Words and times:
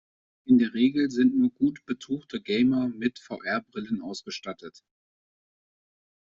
In 0.47 0.57
der 0.57 0.73
Regel 0.73 1.11
sind 1.11 1.37
nur 1.37 1.51
gut 1.51 1.85
betuchte 1.85 2.41
Gamer 2.41 2.87
mit 2.87 3.19
VR-Brillen 3.19 4.01
ausgestattet. 4.01 4.81